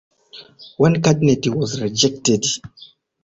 One 0.77 0.99
candidate 1.03 1.53
was 1.55 1.79
rejected. 1.79 2.43